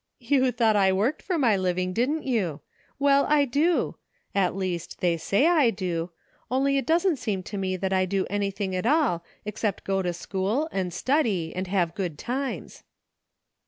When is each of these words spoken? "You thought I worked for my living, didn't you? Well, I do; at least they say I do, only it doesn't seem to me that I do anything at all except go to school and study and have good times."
"You 0.17 0.51
thought 0.51 0.75
I 0.75 0.91
worked 0.91 1.21
for 1.21 1.37
my 1.37 1.55
living, 1.55 1.93
didn't 1.93 2.23
you? 2.23 2.61
Well, 2.97 3.27
I 3.29 3.45
do; 3.45 3.97
at 4.33 4.55
least 4.55 4.99
they 4.99 5.15
say 5.15 5.45
I 5.45 5.69
do, 5.69 6.09
only 6.49 6.77
it 6.77 6.87
doesn't 6.87 7.17
seem 7.17 7.43
to 7.43 7.57
me 7.59 7.77
that 7.77 7.93
I 7.93 8.05
do 8.05 8.25
anything 8.27 8.75
at 8.75 8.87
all 8.87 9.23
except 9.45 9.83
go 9.83 10.01
to 10.01 10.11
school 10.11 10.67
and 10.71 10.91
study 10.91 11.55
and 11.55 11.67
have 11.67 11.93
good 11.93 12.17
times." 12.17 12.81